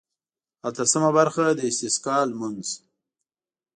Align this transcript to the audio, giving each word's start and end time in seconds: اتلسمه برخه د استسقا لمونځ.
اتلسمه 0.67 1.09
برخه 1.17 1.43
د 1.57 1.59
استسقا 1.69 2.17
لمونځ. 2.31 2.67